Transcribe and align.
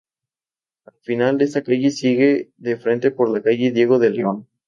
Al 0.85 0.99
final 1.01 1.37
de 1.37 1.45
esta 1.45 1.61
calle, 1.61 1.91
sigue 1.91 2.51
de 2.57 2.75
frente 2.75 3.11
por 3.11 3.29
la 3.29 3.43
calle 3.43 3.69
Diego 3.71 3.99
de 3.99 4.09
León. 4.09 4.47